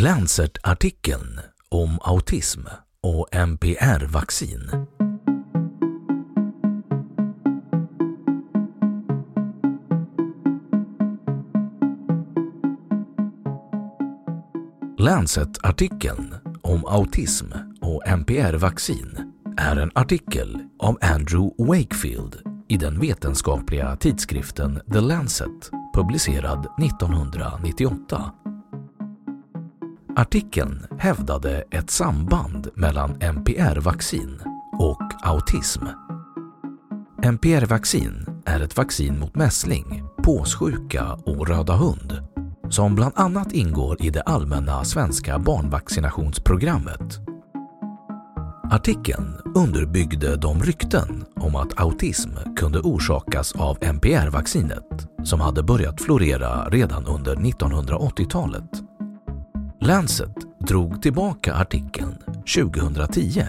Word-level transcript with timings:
Lancet-artikeln 0.00 1.40
om 1.68 1.98
autism 2.02 2.60
och 3.02 3.28
MPR-vaccin. 3.34 4.70
Lancet-artikeln 14.98 16.34
om 16.62 16.86
autism 16.86 17.46
och 17.80 18.02
MPR-vaccin 18.06 19.32
är 19.56 19.76
en 19.76 19.90
artikel 19.94 20.58
av 20.78 20.98
Andrew 21.00 21.54
Wakefield 21.58 22.36
i 22.68 22.76
den 22.76 23.00
vetenskapliga 23.00 23.96
tidskriften 23.96 24.80
The 24.92 25.00
Lancet 25.00 25.70
publicerad 25.94 26.66
1998. 26.82 28.32
Artikeln 30.18 30.86
hävdade 30.98 31.64
ett 31.70 31.90
samband 31.90 32.68
mellan 32.74 33.10
MPR-vaccin 33.20 34.40
och 34.78 35.02
autism. 35.22 35.84
MPR-vaccin 37.22 38.26
är 38.46 38.60
ett 38.60 38.76
vaccin 38.76 39.18
mot 39.18 39.36
mässling, 39.36 40.04
påssjuka 40.22 41.12
och 41.12 41.48
röda 41.48 41.72
hund 41.76 42.22
som 42.68 42.94
bland 42.94 43.12
annat 43.16 43.52
ingår 43.52 44.02
i 44.02 44.10
det 44.10 44.22
allmänna 44.22 44.84
svenska 44.84 45.38
barnvaccinationsprogrammet. 45.38 47.18
Artikeln 48.70 49.34
underbyggde 49.54 50.36
de 50.36 50.62
rykten 50.62 51.24
om 51.36 51.56
att 51.56 51.80
autism 51.80 52.30
kunde 52.56 52.78
orsakas 52.78 53.52
av 53.52 53.78
MPR-vaccinet 53.80 55.08
som 55.24 55.40
hade 55.40 55.62
börjat 55.62 56.02
florera 56.02 56.68
redan 56.68 57.06
under 57.06 57.36
1980-talet. 57.36 58.87
Lancet 59.80 60.36
drog 60.60 61.02
tillbaka 61.02 61.54
artikeln 61.54 62.18
2010. 62.56 63.44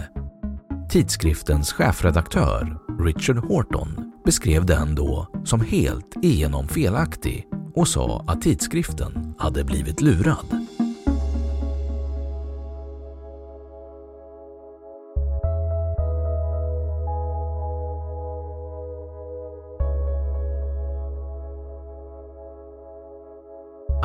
Tidskriftens 0.90 1.72
chefredaktör 1.72 2.78
Richard 3.04 3.36
Horton 3.36 4.12
beskrev 4.24 4.66
den 4.66 4.94
då 4.94 5.26
som 5.44 5.60
helt 5.60 6.16
igenom 6.22 6.68
felaktig 6.68 7.46
och 7.74 7.88
sa 7.88 8.24
att 8.26 8.42
tidskriften 8.42 9.34
hade 9.38 9.64
blivit 9.64 10.00
lurad. 10.00 10.59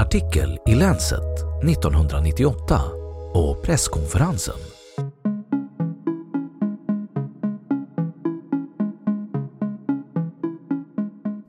Artikel 0.05 0.59
i 0.67 0.75
Lancet 0.75 1.63
1998 1.63 2.81
och 3.33 3.63
presskonferensen. 3.63 4.55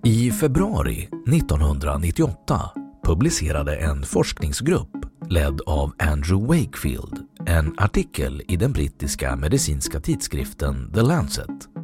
I 0.04 0.30
februari 0.30 1.08
1998 1.32 2.60
publicerade 3.04 3.76
en 3.76 4.02
forskningsgrupp 4.02 4.96
ledd 5.28 5.60
av 5.66 5.92
Andrew 5.98 6.46
Wakefield 6.46 7.18
en 7.46 7.74
artikel 7.78 8.42
i 8.48 8.56
den 8.56 8.72
brittiska 8.72 9.36
medicinska 9.36 10.00
tidskriften 10.00 10.92
The 10.94 11.02
Lancet. 11.02 11.75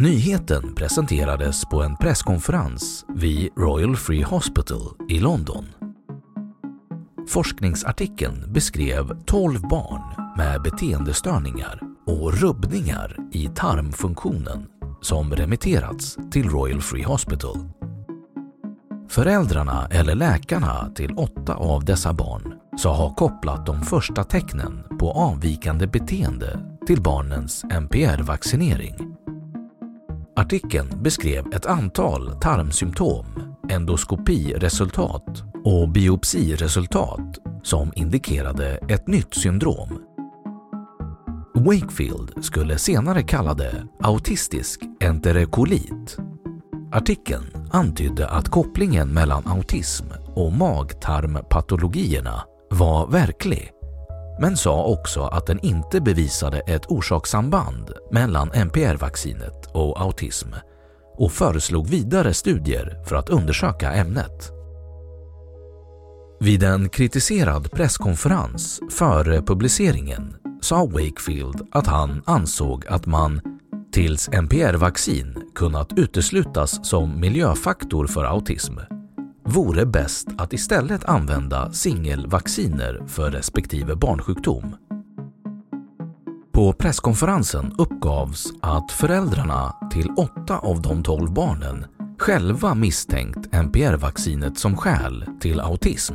Nyheten 0.00 0.74
presenterades 0.74 1.64
på 1.64 1.82
en 1.82 1.96
presskonferens 1.96 3.04
vid 3.14 3.50
Royal 3.56 3.96
Free 3.96 4.22
Hospital 4.22 4.80
i 5.08 5.20
London. 5.20 5.64
Forskningsartikeln 7.28 8.52
beskrev 8.52 9.24
12 9.24 9.60
barn 9.60 10.02
med 10.36 10.62
beteendestörningar 10.62 11.80
och 12.06 12.34
rubbningar 12.34 13.16
i 13.32 13.48
tarmfunktionen 13.48 14.66
som 15.00 15.34
remitterats 15.34 16.16
till 16.30 16.48
Royal 16.48 16.80
Free 16.80 17.04
Hospital. 17.04 17.56
Föräldrarna 19.08 19.88
eller 19.90 20.14
läkarna 20.14 20.90
till 20.94 21.12
åtta 21.12 21.54
av 21.54 21.84
dessa 21.84 22.12
barn 22.12 22.54
sa 22.78 22.96
ha 22.96 23.14
kopplat 23.14 23.66
de 23.66 23.82
första 23.82 24.24
tecknen 24.24 24.84
på 24.98 25.12
avvikande 25.12 25.86
beteende 25.86 26.60
till 26.86 27.02
barnens 27.02 27.64
MPR-vaccinering. 27.64 29.17
Artikeln 30.38 31.02
beskrev 31.02 31.46
ett 31.54 31.66
antal 31.66 32.32
tarmsymptom, 32.40 33.26
endoskopiresultat 33.68 35.42
och 35.64 35.88
biopsiresultat 35.88 37.38
som 37.62 37.92
indikerade 37.96 38.76
ett 38.88 39.06
nytt 39.06 39.34
syndrom. 39.34 40.02
Wakefield 41.54 42.44
skulle 42.44 42.78
senare 42.78 43.22
kalla 43.22 43.54
det 43.54 43.86
autistisk 44.02 44.80
enterokolit. 45.00 46.16
Artikeln 46.92 47.68
antydde 47.70 48.28
att 48.28 48.48
kopplingen 48.48 49.08
mellan 49.08 49.46
autism 49.46 50.06
och 50.34 50.52
magtarmpatologierna 50.52 52.42
var 52.70 53.06
verklig 53.06 53.72
men 54.40 54.56
sa 54.56 54.84
också 54.84 55.22
att 55.22 55.46
den 55.46 55.60
inte 55.60 56.00
bevisade 56.00 56.60
ett 56.60 56.86
orsakssamband 56.86 57.92
mellan 58.10 58.50
MPR-vaccinet 58.52 59.66
och 59.72 60.00
autism 60.00 60.48
och 61.16 61.32
föreslog 61.32 61.86
vidare 61.86 62.34
studier 62.34 63.04
för 63.04 63.16
att 63.16 63.28
undersöka 63.28 63.92
ämnet. 63.92 64.52
Vid 66.40 66.62
en 66.62 66.88
kritiserad 66.88 67.72
presskonferens 67.72 68.80
före 68.90 69.42
publiceringen 69.42 70.36
sa 70.60 70.86
Wakefield 70.86 71.68
att 71.72 71.86
han 71.86 72.22
ansåg 72.26 72.86
att 72.86 73.06
man 73.06 73.40
tills 73.92 74.28
MPR-vaccin 74.28 75.34
kunnat 75.54 75.98
uteslutas 75.98 76.88
som 76.88 77.20
miljöfaktor 77.20 78.06
för 78.06 78.24
autism 78.24 78.74
vore 79.48 79.86
bäst 79.86 80.28
att 80.38 80.52
istället 80.52 81.04
använda 81.04 81.72
singelvacciner 81.72 83.02
för 83.06 83.30
respektive 83.30 83.96
barnsjukdom. 83.96 84.76
På 86.52 86.72
presskonferensen 86.72 87.72
uppgavs 87.78 88.52
att 88.62 88.92
föräldrarna 88.92 89.74
till 89.92 90.10
åtta 90.16 90.58
av 90.58 90.82
de 90.82 91.02
tolv 91.02 91.32
barnen 91.32 91.84
själva 92.18 92.74
misstänkt 92.74 93.54
NPR-vaccinet 93.54 94.58
som 94.58 94.76
skäl 94.76 95.24
till 95.40 95.60
autism. 95.60 96.14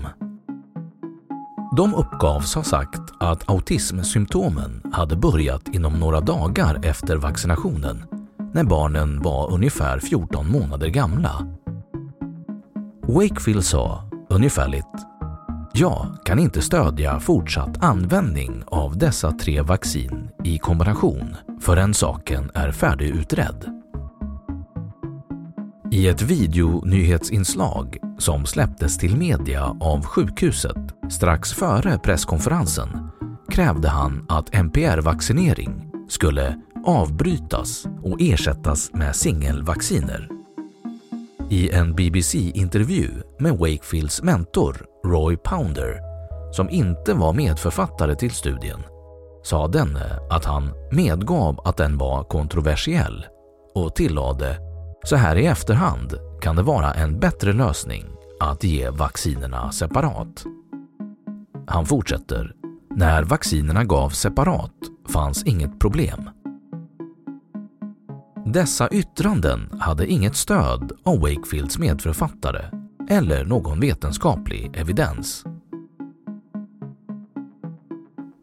De 1.77 1.95
uppgavs 1.95 2.55
ha 2.55 2.63
sagt 2.63 3.01
att 3.19 3.49
autismsymptomen 3.49 4.81
hade 4.93 5.15
börjat 5.15 5.67
inom 5.67 5.93
några 5.93 6.19
dagar 6.19 6.79
efter 6.83 7.15
vaccinationen 7.15 8.05
när 8.53 8.63
barnen 8.63 9.21
var 9.21 9.51
ungefär 9.53 9.99
14 9.99 10.51
månader 10.51 10.87
gamla. 10.87 11.62
Wakefield 13.07 13.65
sa 13.65 14.09
ungefärligt 14.29 15.13
jag 15.75 16.17
kan 16.25 16.39
inte 16.39 16.61
stödja 16.61 17.19
fortsatt 17.19 17.83
användning 17.83 18.63
av 18.67 18.97
dessa 18.97 19.31
tre 19.31 19.61
vaccin 19.61 20.29
i 20.43 20.57
kombination 20.57 21.35
förrän 21.59 21.93
saken 21.93 22.51
är 22.53 22.71
färdigutredd. 22.71 23.65
I 25.91 26.07
ett 26.07 26.21
videonyhetsinslag 26.21 27.97
som 28.17 28.45
släpptes 28.45 28.97
till 28.97 29.17
media 29.17 29.77
av 29.79 30.05
sjukhuset 30.05 30.77
strax 31.09 31.53
före 31.53 31.99
presskonferensen 31.99 33.09
krävde 33.51 33.89
han 33.89 34.25
att 34.29 34.49
NPR-vaccinering 34.49 35.91
skulle 36.09 36.61
avbrytas 36.85 37.85
och 38.03 38.21
ersättas 38.21 38.93
med 38.93 39.15
singelvacciner. 39.15 40.32
I 41.53 41.69
en 41.69 41.95
BBC-intervju 41.95 43.09
med 43.39 43.57
Wakefields 43.57 44.21
mentor 44.21 44.85
Roy 45.05 45.37
Pounder, 45.37 45.99
som 46.51 46.69
inte 46.69 47.13
var 47.13 47.33
medförfattare 47.33 48.15
till 48.15 48.31
studien, 48.31 48.79
sa 49.43 49.67
denne 49.67 50.19
att 50.29 50.45
han 50.45 50.73
medgav 50.91 51.59
att 51.65 51.77
den 51.77 51.97
var 51.97 52.23
kontroversiell 52.23 53.25
och 53.75 53.95
tillade 53.95 54.57
så 55.03 55.15
här 55.15 55.35
i 55.35 55.45
efterhand 55.45 56.13
kan 56.41 56.55
det 56.55 56.63
vara 56.63 56.93
en 56.93 57.19
bättre 57.19 57.53
lösning 57.53 58.05
att 58.39 58.63
ge 58.63 58.89
vaccinerna 58.89 59.71
separat. 59.71 60.43
Han 61.67 61.85
fortsätter. 61.85 62.53
När 62.95 63.23
vaccinerna 63.23 63.83
gavs 63.83 64.19
separat 64.19 64.75
fanns 65.09 65.43
inget 65.43 65.79
problem. 65.79 66.29
Dessa 68.45 68.89
yttranden 68.89 69.69
hade 69.79 70.07
inget 70.07 70.35
stöd 70.35 70.91
av 71.03 71.19
Wakefields 71.19 71.77
medförfattare 71.77 72.65
eller 73.09 73.45
någon 73.45 73.79
vetenskaplig 73.79 74.71
evidens. 74.73 75.43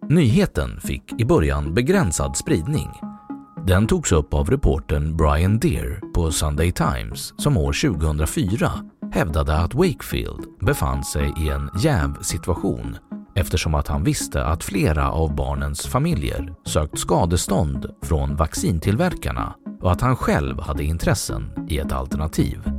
Nyheten 0.08 0.80
fick 0.80 1.20
i 1.20 1.24
början 1.24 1.74
begränsad 1.74 2.36
spridning. 2.36 2.88
Den 3.66 3.86
togs 3.86 4.12
upp 4.12 4.34
av 4.34 4.50
reportern 4.50 5.16
Brian 5.16 5.58
Deer 5.58 6.00
på 6.14 6.32
Sunday 6.32 6.72
Times 6.72 7.34
som 7.36 7.56
år 7.56 7.90
2004 7.92 8.70
hävdade 9.12 9.56
att 9.56 9.74
Wakefield 9.74 10.44
befann 10.60 11.04
sig 11.04 11.32
i 11.38 11.48
en 11.48 11.70
jävsituation 11.78 12.96
eftersom 13.34 13.74
att 13.74 13.88
han 13.88 14.04
visste 14.04 14.44
att 14.44 14.64
flera 14.64 15.10
av 15.10 15.34
barnens 15.34 15.86
familjer 15.86 16.54
sökt 16.64 16.98
skadestånd 16.98 17.86
från 18.02 18.36
vaccintillverkarna 18.36 19.54
och 19.80 19.92
att 19.92 20.00
han 20.00 20.16
själv 20.16 20.60
hade 20.60 20.84
intressen 20.84 21.66
i 21.68 21.78
ett 21.78 21.92
alternativ. 21.92 22.70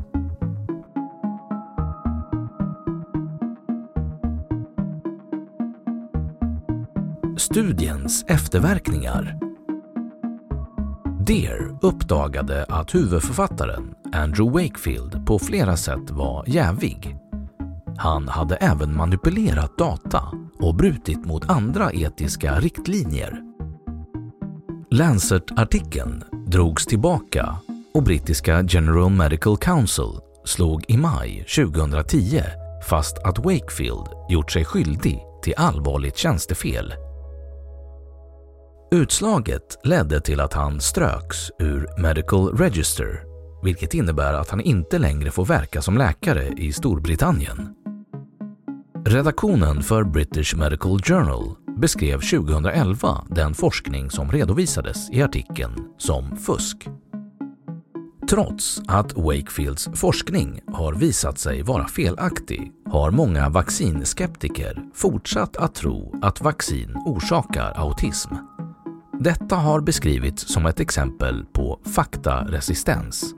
Studiens 7.38 8.25
efterverkningar 8.27 9.39
Deer 11.25 11.77
uppdagade 11.81 12.65
att 12.69 12.95
huvudförfattaren 12.95 13.95
Andrew 14.13 14.63
Wakefield 14.63 15.25
på 15.25 15.39
flera 15.39 15.77
sätt 15.77 16.12
var 16.12 16.44
jävig. 16.48 17.18
Han 17.98 18.27
hade 18.27 18.56
även 18.56 18.98
manipulerat 18.98 19.77
data 19.77 20.24
och 20.59 20.75
brutit 20.75 21.25
mot 21.25 21.50
andra 21.50 21.92
etiska 21.92 22.59
riktlinjer. 22.59 23.42
Lancet-artikeln 24.92 26.24
drogs 26.51 26.86
tillbaka 26.86 27.56
och 27.94 28.03
brittiska 28.03 28.65
General 28.69 29.09
Medical 29.12 29.57
Council 29.57 30.19
slog 30.45 30.86
i 30.88 30.98
maj 30.98 31.45
2010 31.56 32.42
fast 32.89 33.18
att 33.18 33.39
Wakefield 33.39 34.07
gjort 34.30 34.51
sig 34.51 34.65
skyldig 34.65 35.19
till 35.44 35.53
allvarligt 35.57 36.18
tjänstefel. 36.18 36.94
Utslaget 38.92 39.80
ledde 39.83 40.21
till 40.21 40.39
att 40.39 40.53
han 40.53 40.81
ströks 40.81 41.38
ur 41.59 42.01
Medical 42.01 42.57
Register 42.57 43.24
vilket 43.63 43.94
innebär 43.94 44.33
att 44.33 44.50
han 44.50 44.62
inte 44.62 45.00
längre 45.00 45.31
får 45.31 45.45
verka 45.45 45.81
som 45.81 45.98
läkare 45.98 46.48
i 46.48 46.74
Storbritannien. 46.74 47.75
Redaktionen 49.06 49.83
för 49.83 50.03
British 50.03 50.56
Medical 50.56 51.01
Journal 51.01 51.56
beskrev 51.81 52.19
2011 52.19 53.25
den 53.30 53.54
forskning 53.54 54.12
som 54.12 54.31
redovisades 54.31 55.10
i 55.12 55.22
artikeln 55.22 55.74
som 55.98 56.38
fusk. 56.38 56.88
Trots 58.30 58.81
att 58.88 59.13
Wakefields 59.18 59.89
forskning 59.94 60.62
har 60.68 60.94
visat 60.94 61.39
sig 61.39 61.62
vara 61.62 61.88
felaktig 61.88 62.72
har 62.86 63.12
många 63.12 63.50
vaccinskeptiker 63.50 64.83
fortsatt 64.94 65.57
att 65.57 65.75
tro 65.75 66.19
att 66.22 66.42
vaccin 66.42 66.95
orsakar 67.06 67.74
autism. 67.75 68.34
Detta 69.19 69.56
har 69.56 69.81
beskrivits 69.81 70.54
som 70.54 70.66
ett 70.66 70.80
exempel 70.80 71.45
på 71.54 71.80
faktaresistens. 71.95 73.36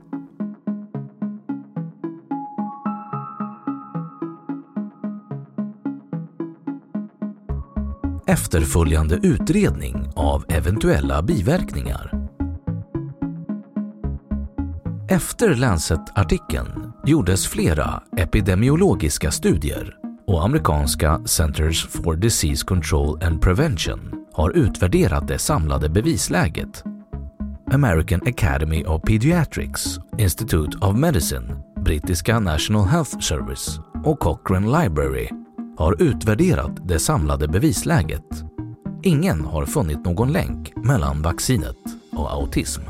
Efterföljande 8.34 9.14
utredning 9.14 10.08
av 10.16 10.44
eventuella 10.48 11.22
biverkningar 11.22 12.10
efter 15.08 15.54
Lancet-artikeln 15.54 16.92
gjordes 17.06 17.46
flera 17.46 18.02
epidemiologiska 18.16 19.30
studier 19.30 19.96
och 20.26 20.44
amerikanska 20.44 21.20
Centers 21.24 21.86
for 21.86 22.16
Disease 22.16 22.64
Control 22.66 23.24
and 23.24 23.42
Prevention 23.42 24.26
har 24.32 24.50
utvärderat 24.50 25.28
det 25.28 25.38
samlade 25.38 25.88
bevisläget. 25.88 26.84
American 27.72 28.20
Academy 28.26 28.84
of 28.84 29.02
Pediatrics, 29.02 29.98
Institute 30.18 30.78
of 30.80 30.96
Medicine, 30.96 31.56
brittiska 31.84 32.38
National 32.38 32.84
Health 32.84 33.18
Service 33.18 33.80
och 34.04 34.18
Cochrane 34.18 34.82
Library 34.82 35.43
har 35.76 36.02
utvärderat 36.02 36.88
det 36.88 36.98
samlade 36.98 37.48
bevisläget. 37.48 38.44
Ingen 39.02 39.44
har 39.44 39.66
funnit 39.66 40.04
någon 40.04 40.32
länk 40.32 40.72
mellan 40.76 41.22
vaccinet 41.22 41.76
och 42.12 42.32
autism. 42.32 42.82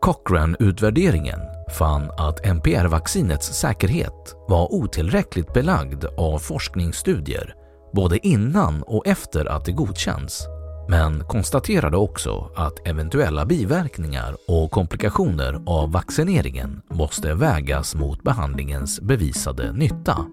Cochrane-utvärderingen 0.00 1.40
fann 1.78 2.10
att 2.18 2.46
NPR-vaccinets 2.46 3.52
säkerhet 3.52 4.34
var 4.48 4.74
otillräckligt 4.74 5.52
belagd 5.52 6.04
av 6.04 6.38
forskningsstudier 6.38 7.54
både 7.92 8.26
innan 8.26 8.82
och 8.82 9.06
efter 9.06 9.46
att 9.46 9.64
det 9.64 9.72
godkänts 9.72 10.46
men 10.90 11.24
konstaterade 11.24 11.96
också 11.96 12.50
att 12.56 12.88
eventuella 12.88 13.46
biverkningar 13.46 14.36
och 14.48 14.70
komplikationer 14.70 15.62
av 15.66 15.92
vaccineringen 15.92 16.82
måste 16.88 17.34
vägas 17.34 17.94
mot 17.94 18.22
behandlingens 18.22 19.00
bevisade 19.00 19.72
nytta. 19.72 20.26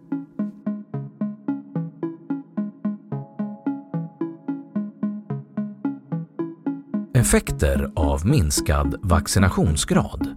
Effekter 7.14 7.92
av 7.96 8.26
minskad 8.26 8.96
vaccinationsgrad 9.02 10.36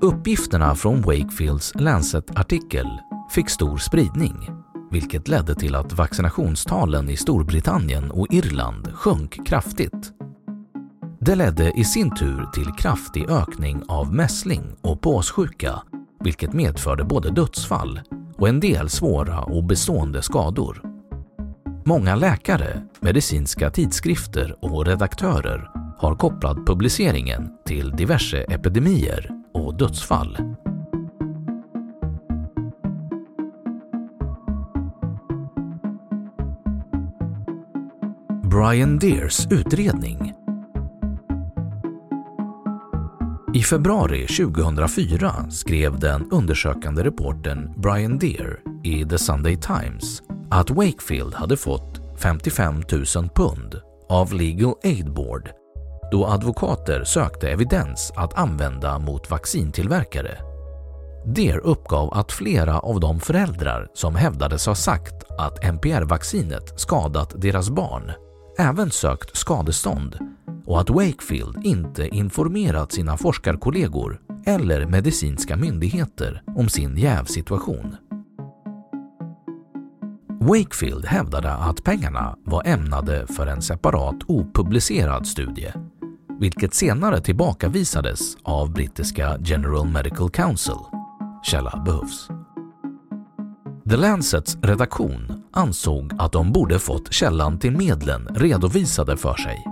Uppgifterna 0.00 0.74
från 0.74 1.02
Wakefields 1.02 1.72
Lancet-artikel 1.74 2.86
fick 3.30 3.50
stor 3.50 3.76
spridning 3.76 4.61
vilket 4.92 5.28
ledde 5.28 5.54
till 5.54 5.74
att 5.74 5.92
vaccinationstalen 5.92 7.10
i 7.10 7.16
Storbritannien 7.16 8.10
och 8.10 8.26
Irland 8.30 8.92
sjönk 8.94 9.46
kraftigt. 9.46 10.12
Det 11.20 11.34
ledde 11.34 11.72
i 11.78 11.84
sin 11.84 12.16
tur 12.16 12.46
till 12.54 12.72
kraftig 12.78 13.30
ökning 13.30 13.82
av 13.88 14.14
mässling 14.14 14.62
och 14.80 15.00
påssjuka 15.00 15.82
vilket 16.20 16.52
medförde 16.52 17.04
både 17.04 17.30
dödsfall 17.30 18.00
och 18.36 18.48
en 18.48 18.60
del 18.60 18.88
svåra 18.88 19.40
och 19.40 19.64
bestående 19.64 20.22
skador. 20.22 20.82
Många 21.84 22.14
läkare, 22.14 22.82
medicinska 23.00 23.70
tidskrifter 23.70 24.56
och 24.60 24.86
redaktörer 24.86 25.70
har 25.98 26.14
kopplat 26.14 26.66
publiceringen 26.66 27.50
till 27.66 27.90
diverse 27.90 28.38
epidemier 28.38 29.30
och 29.54 29.78
dödsfall. 29.78 30.38
Brian 38.52 38.98
Deers 38.98 39.46
utredning 39.50 40.32
I 43.54 43.62
februari 43.62 44.26
2004 44.26 45.50
skrev 45.50 45.98
den 45.98 46.30
undersökande 46.30 47.02
reportern 47.02 47.72
Brian 47.76 48.18
Deer 48.18 48.60
i 48.84 49.04
The 49.04 49.18
Sunday 49.18 49.56
Times 49.56 50.22
att 50.50 50.70
Wakefield 50.70 51.34
hade 51.34 51.56
fått 51.56 52.00
55 52.22 52.82
000 53.16 53.28
pund 53.34 53.80
av 54.08 54.32
Legal 54.32 54.74
Aid 54.84 55.12
Board 55.12 55.50
då 56.10 56.26
advokater 56.26 57.04
sökte 57.04 57.50
evidens 57.50 58.12
att 58.16 58.38
använda 58.38 58.98
mot 58.98 59.30
vaccintillverkare. 59.30 60.38
Deer 61.26 61.58
uppgav 61.58 62.14
att 62.14 62.32
flera 62.32 62.78
av 62.78 63.00
de 63.00 63.20
föräldrar 63.20 63.88
som 63.94 64.14
hävdades 64.14 64.66
ha 64.66 64.74
sagt 64.74 65.14
att 65.38 65.64
MPR-vaccinet 65.64 66.80
skadat 66.80 67.34
deras 67.40 67.70
barn 67.70 68.12
även 68.58 68.90
sökt 68.90 69.36
skadestånd 69.36 70.18
och 70.66 70.80
att 70.80 70.90
Wakefield 70.90 71.66
inte 71.66 72.08
informerat 72.08 72.92
sina 72.92 73.16
forskarkollegor 73.16 74.20
eller 74.44 74.86
medicinska 74.86 75.56
myndigheter 75.56 76.42
om 76.56 76.68
sin 76.68 76.96
jävsituation. 76.96 77.96
Wakefield 80.40 81.04
hävdade 81.04 81.52
att 81.52 81.84
pengarna 81.84 82.36
var 82.44 82.66
ämnade 82.66 83.26
för 83.26 83.46
en 83.46 83.62
separat 83.62 84.16
opublicerad 84.26 85.26
studie, 85.26 85.72
vilket 86.40 86.74
senare 86.74 87.20
tillbakavisades 87.20 88.36
av 88.42 88.72
brittiska 88.72 89.38
General 89.40 89.86
Medical 89.86 90.30
Council. 90.30 90.78
Källa 91.42 91.82
behövs. 91.86 92.28
The 93.90 93.96
Lancets 93.96 94.56
redaktion 94.62 95.41
ansåg 95.52 96.12
att 96.18 96.32
de 96.32 96.52
borde 96.52 96.78
fått 96.78 97.12
källan 97.12 97.58
till 97.58 97.76
medlen 97.76 98.28
redovisade 98.34 99.16
för 99.16 99.34
sig. 99.34 99.64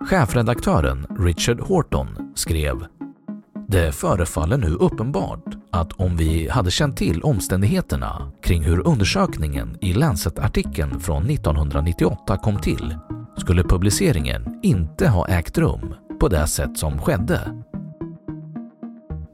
Chefredaktören 0.00 1.06
Richard 1.18 1.60
Horton 1.60 2.32
skrev 2.34 2.86
“Det 3.68 3.92
förefaller 3.92 4.56
nu 4.56 4.70
uppenbart 4.74 5.44
att 5.70 5.92
om 5.92 6.16
vi 6.16 6.48
hade 6.48 6.70
känt 6.70 6.96
till 6.96 7.22
omständigheterna 7.22 8.32
kring 8.42 8.62
hur 8.62 8.86
undersökningen 8.86 9.78
i 9.80 9.92
Lancet-artikeln 9.92 11.00
från 11.00 11.30
1998 11.30 12.36
kom 12.36 12.56
till 12.60 12.96
skulle 13.36 13.62
publiceringen 13.62 14.60
inte 14.62 15.08
ha 15.08 15.28
ägt 15.28 15.58
rum 15.58 15.94
på 16.20 16.28
det 16.28 16.46
sätt 16.46 16.78
som 16.78 16.98
skedde 16.98 17.64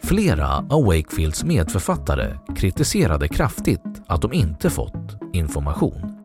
Flera 0.05 0.57
av 0.57 0.85
Wakefields 0.85 1.45
medförfattare 1.45 2.39
kritiserade 2.57 3.29
kraftigt 3.29 4.03
att 4.07 4.23
de 4.23 4.33
inte 4.33 4.71
fått 4.71 5.04
information. 5.35 6.25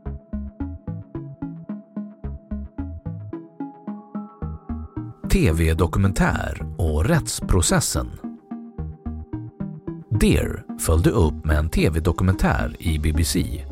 TV-dokumentär 5.32 6.62
och 6.78 7.06
rättsprocessen 7.06 8.08
Dear 10.20 10.64
följde 10.80 11.10
upp 11.10 11.46
med 11.46 11.58
en 11.58 11.70
TV-dokumentär 11.70 12.76
i 12.80 13.00
BBC, 13.00 13.66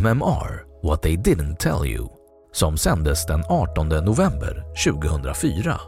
MMR 0.00 0.64
What 0.82 1.02
They 1.02 1.16
Didn't 1.16 1.56
Tell 1.56 1.86
You, 1.86 2.08
som 2.52 2.76
sändes 2.76 3.26
den 3.26 3.42
18 3.48 3.88
november 3.88 4.64
2004. 4.84 5.80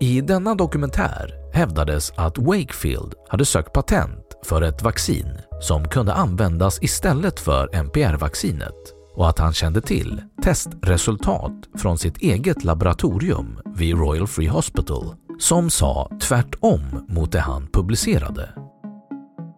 I 0.00 0.20
denna 0.20 0.54
dokumentär 0.54 1.41
hävdades 1.52 2.12
att 2.16 2.38
Wakefield 2.38 3.14
hade 3.28 3.44
sökt 3.44 3.72
patent 3.72 4.38
för 4.44 4.62
ett 4.62 4.82
vaccin 4.82 5.38
som 5.60 5.88
kunde 5.88 6.12
användas 6.14 6.82
istället 6.82 7.40
för 7.40 7.74
MPR-vaccinet 7.74 8.94
och 9.14 9.28
att 9.28 9.38
han 9.38 9.52
kände 9.52 9.80
till 9.80 10.22
testresultat 10.42 11.52
från 11.78 11.98
sitt 11.98 12.16
eget 12.16 12.64
laboratorium 12.64 13.58
vid 13.76 13.96
Royal 13.96 14.26
Free 14.26 14.48
Hospital 14.48 15.14
som 15.38 15.70
sa 15.70 16.10
tvärtom 16.20 16.80
mot 17.08 17.32
det 17.32 17.40
han 17.40 17.66
publicerade. 17.66 18.50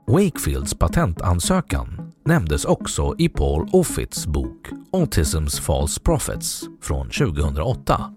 Wakefields 0.06 0.74
patentansökan 0.74 2.12
nämndes 2.26 2.64
också 2.64 3.14
i 3.18 3.28
Paul 3.28 3.68
Offits 3.72 4.26
bok 4.26 4.68
Autism's 4.92 5.60
False 5.60 6.00
Prophets 6.00 6.62
från 6.82 7.10
2008. 7.10 8.14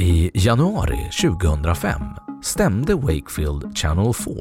I 0.00 0.30
januari 0.34 1.10
2005 1.22 2.02
stämde 2.42 2.94
Wakefield 2.94 3.76
Channel 3.76 4.14
4, 4.14 4.34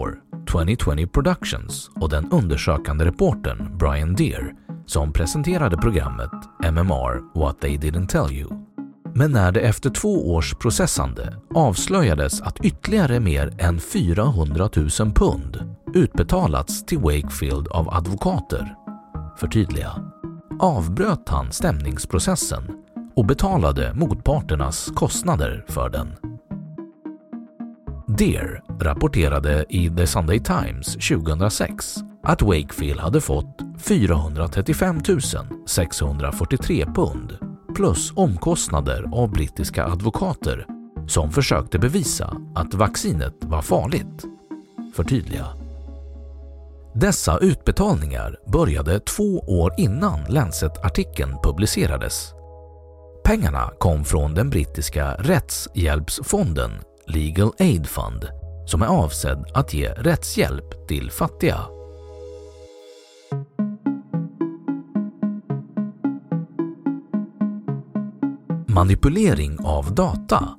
2020 0.52 1.08
Productions 1.08 1.92
och 1.96 2.10
den 2.10 2.32
undersökande 2.32 3.06
reportern 3.06 3.78
Brian 3.78 4.16
Deer 4.16 4.54
som 4.86 5.14
presenterade 5.14 5.78
programmet 5.78 6.30
MMR 6.64 7.40
What 7.40 7.62
They 7.62 7.78
Didn't 7.78 8.08
Tell 8.08 8.32
You. 8.32 8.50
Men 9.16 9.32
när 9.32 9.52
det 9.52 9.60
efter 9.60 9.90
två 9.90 10.34
års 10.34 10.54
processande 10.54 11.36
avslöjades 11.56 12.42
att 12.42 12.66
ytterligare 12.66 13.20
mer 13.20 13.54
än 13.58 13.80
400 13.80 14.70
000 14.76 14.90
pund 15.16 15.76
utbetalats 15.94 16.86
till 16.86 17.00
Wakefield 17.00 17.68
av 17.68 17.90
advokater, 17.90 18.76
förtydliga, 19.38 19.92
avbröt 20.60 21.30
han 21.30 21.52
stämningsprocessen 21.52 22.64
och 23.20 23.26
betalade 23.26 23.94
motparternas 23.94 24.92
kostnader 24.96 25.66
för 25.68 25.90
den. 25.90 26.16
Deer 28.08 28.64
rapporterade 28.80 29.66
i 29.70 29.90
The 29.90 30.08
Sunday 30.08 30.40
Times 30.40 30.94
2006 30.94 31.96
att 32.24 32.42
Wakefield 32.42 33.00
hade 33.00 33.22
fått 33.22 33.60
435 33.80 35.00
643 35.66 36.86
pund 36.86 37.38
plus 37.76 38.14
omkostnader 38.16 39.06
av 39.12 39.32
brittiska 39.32 39.86
advokater 39.86 40.66
som 41.08 41.32
försökte 41.32 41.80
bevisa 41.80 42.38
att 42.56 42.74
vaccinet 42.74 43.36
var 43.42 43.62
farligt. 43.62 44.26
Förtydliga. 44.96 45.46
Dessa 46.94 47.38
utbetalningar 47.38 48.38
började 48.52 49.00
två 49.00 49.40
år 49.40 49.74
innan 49.78 50.20
Lancet-artikeln 50.30 51.36
publicerades 51.44 52.39
Pengarna 53.30 53.72
kom 53.80 54.06
från 54.06 54.34
den 54.34 54.50
brittiska 54.50 55.14
rättshjälpsfonden 55.14 56.72
Legal 57.08 57.52
Aid 57.60 57.88
Fund 57.88 58.28
som 58.66 58.82
är 58.82 58.86
avsedd 58.86 59.46
att 59.54 59.74
ge 59.74 59.90
rättshjälp 59.90 60.88
till 60.88 61.12
fattiga. 61.12 61.60
Manipulering 68.68 69.58
av 69.64 69.96
data 69.96 70.50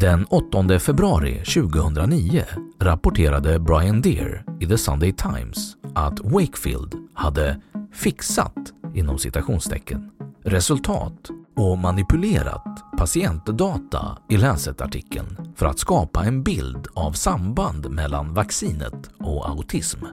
Den 0.00 0.24
8 0.24 0.78
februari 0.78 1.44
2009 1.44 2.44
rapporterade 2.80 3.58
Brian 3.58 4.02
Deer 4.02 4.44
i 4.60 4.66
The 4.66 4.78
Sunday 4.78 5.12
Times 5.12 5.76
att 5.94 6.20
Wakefield 6.20 6.94
hade 7.14 7.60
“fixat” 7.92 8.72
inom 8.94 9.18
citationstecken 9.18 10.10
resultat 10.44 11.30
och 11.56 11.78
manipulerat 11.78 12.84
patientdata 12.98 14.18
i 14.28 14.36
Lancet-artikeln 14.36 15.52
för 15.56 15.66
att 15.66 15.78
skapa 15.78 16.24
en 16.24 16.42
bild 16.42 16.86
av 16.94 17.12
samband 17.12 17.90
mellan 17.90 18.34
vaccinet 18.34 19.10
och 19.20 19.48
autism. 19.48 20.04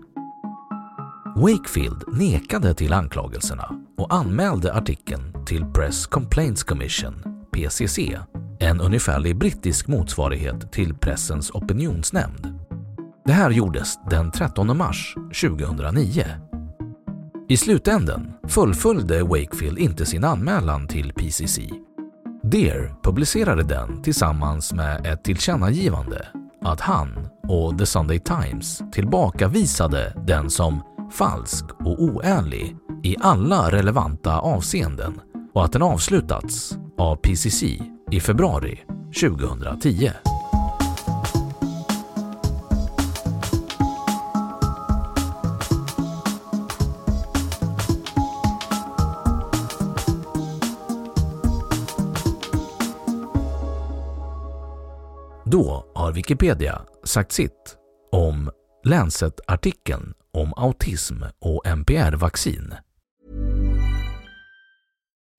Wakefield 1.36 2.04
nekade 2.08 2.74
till 2.74 2.94
anklagelserna 2.94 3.76
och 3.98 4.14
anmälde 4.14 4.74
artikeln 4.74 5.46
till 5.46 5.66
Press 5.66 6.08
Complaints 6.08 6.64
Commission, 6.64 7.24
PCC, 7.52 8.00
en 8.60 8.82
ungefärlig 8.82 9.38
brittisk 9.38 9.88
motsvarighet 9.88 10.72
till 10.72 10.94
Pressens 10.94 11.52
opinionsnämnd. 11.52 12.60
Det 13.26 13.34
här 13.34 13.52
gjordes 13.52 14.00
den 14.10 14.32
13 14.32 14.78
mars 14.78 15.16
2009 15.42 16.24
i 17.52 17.58
slutänden 17.58 18.34
fullföljde 18.48 19.24
Wakefield 19.24 19.78
inte 19.78 20.06
sin 20.06 20.24
anmälan 20.24 20.88
till 20.88 21.14
PCC. 21.14 21.60
Deer 22.44 22.96
publicerade 23.04 23.64
den 23.64 24.02
tillsammans 24.02 24.74
med 24.74 25.06
ett 25.06 25.24
tillkännagivande 25.24 26.28
att 26.62 26.82
han 26.82 27.28
och 27.48 27.80
The 27.80 27.86
Sunday 27.86 28.20
Times 28.20 28.82
tillbakavisade 28.92 30.14
den 30.28 30.50
som 30.50 30.82
falsk 31.12 31.66
och 31.80 32.04
oärlig 32.04 32.76
i 33.04 33.16
alla 33.20 33.72
relevanta 33.72 34.40
avseenden 34.40 35.22
och 35.54 35.66
att 35.66 35.74
den 35.74 35.82
avslutats 35.82 36.78
av 36.98 37.16
PCC 37.16 37.64
i 38.12 38.20
februari 38.20 38.80
2010. 39.22 40.12
Då 55.52 55.86
har 55.96 56.12
Wikipedia 56.12 56.82
sagt 57.04 57.32
sitt 57.32 57.78
om 58.12 58.52
Lancet-artikeln 58.86 60.14
om 60.34 60.54
autism 60.58 61.24
och 61.40 61.66
MPR-vaccin. 61.66 62.76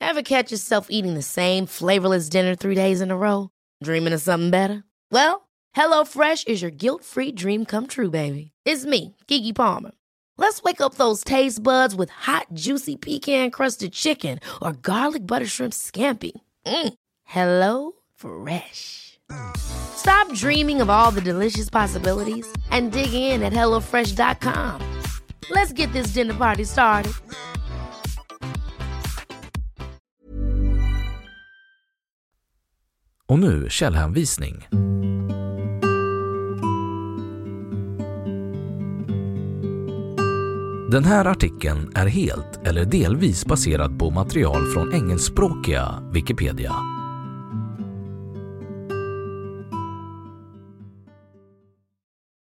Ever 0.00 0.22
catch 0.22 0.52
yourself 0.52 0.86
eating 0.90 1.14
the 1.14 1.22
same 1.22 1.66
flavorless 1.66 2.28
dinner 2.28 2.56
three 2.56 2.74
days 2.74 3.00
in 3.00 3.10
a 3.10 3.16
row? 3.16 3.48
Dreaming 3.84 4.14
of 4.14 4.22
something 4.22 4.50
better? 4.50 4.82
Well, 5.10 5.48
hello 5.76 6.04
fresh 6.04 6.44
is 6.46 6.62
your 6.62 6.76
guilt-free 6.76 7.32
dream 7.32 7.64
come 7.64 7.86
true, 7.86 8.10
baby. 8.10 8.50
It's 8.66 8.84
me, 8.84 9.14
Gigi 9.28 9.52
Palmer. 9.52 9.92
Let's 10.38 10.62
wake 10.62 10.80
up 10.80 10.94
those 10.94 11.24
taste 11.24 11.62
buds 11.62 11.94
with 11.94 12.10
hot, 12.10 12.46
juicy 12.52 12.96
pecan-crusted 12.96 13.92
chicken 13.92 14.38
or 14.60 14.72
garlic 14.72 15.26
butter 15.26 15.46
shrimp 15.46 15.72
scampi. 15.72 16.32
Mm. 16.66 16.94
Hello 17.24 17.92
Fresh. 18.14 19.18
Stop 19.96 20.32
dreaming 20.34 20.82
of 20.82 20.90
all 20.90 21.10
the 21.10 21.20
delicious 21.20 21.70
possibilities 21.70 22.46
and 22.70 22.92
dig 22.92 23.14
in 23.14 23.42
at 23.42 23.52
HelloFresh.com. 23.52 24.80
Let's 25.50 25.72
get 25.72 25.92
this 25.92 26.14
dinner 26.14 26.34
party 26.34 26.64
started. 26.64 27.12
Och 33.32 33.38
nu 33.38 33.66
källhänvisning. 33.70 34.68
Den 40.90 41.04
här 41.04 41.24
artikeln 41.24 41.92
är 41.94 42.06
helt 42.06 42.66
eller 42.66 42.84
delvis 42.84 43.46
baserad 43.46 43.98
på 43.98 44.10
material 44.10 44.66
från 44.66 44.94
engelskspråkiga 44.94 46.02
Wikipedia 46.12 46.74